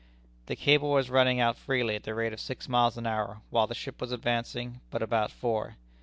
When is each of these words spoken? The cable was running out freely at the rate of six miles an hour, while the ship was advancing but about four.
The 0.47 0.55
cable 0.55 0.89
was 0.89 1.11
running 1.11 1.39
out 1.39 1.55
freely 1.59 1.95
at 1.95 2.01
the 2.05 2.15
rate 2.15 2.33
of 2.33 2.39
six 2.39 2.67
miles 2.67 2.97
an 2.97 3.05
hour, 3.05 3.41
while 3.51 3.67
the 3.67 3.75
ship 3.75 4.01
was 4.01 4.11
advancing 4.11 4.81
but 4.89 5.03
about 5.03 5.29
four. 5.31 5.75